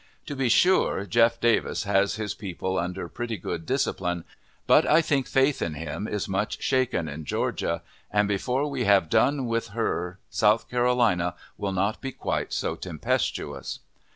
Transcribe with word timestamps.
To 0.25 0.35
be 0.35 0.49
sure, 0.49 1.05
Jeff. 1.05 1.39
Davis 1.39 1.83
has 1.83 2.15
his 2.15 2.33
people 2.33 2.79
under 2.79 3.07
pretty 3.07 3.37
good 3.37 3.67
discipline, 3.67 4.23
but 4.65 4.83
I 4.87 4.99
think 4.99 5.27
faith 5.27 5.61
in 5.61 5.75
him 5.75 6.07
is 6.07 6.27
much 6.27 6.59
shaken 6.63 7.07
in 7.07 7.23
Georgia, 7.23 7.83
and 8.09 8.27
before 8.27 8.65
we 8.67 8.85
have 8.85 9.09
done 9.11 9.45
with 9.45 9.67
her 9.77 10.17
South 10.27 10.67
Carolina 10.71 11.35
will 11.55 11.71
not 11.71 12.01
be 12.01 12.11
quite 12.11 12.51
so 12.51 12.75
tempestuous. 12.75 13.81